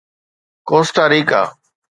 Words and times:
Costa 0.67 1.03
ريڪا 1.11 1.41